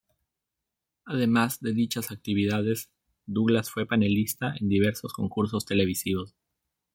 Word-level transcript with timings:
Además 1.05 1.59
de 1.59 1.73
dichas 1.75 2.09
actividades, 2.09 2.89
Douglas 3.27 3.69
fue 3.69 3.85
panelista 3.85 4.55
en 4.59 4.67
diversos 4.67 5.13
concursos 5.13 5.63
televisivos. 5.67 6.33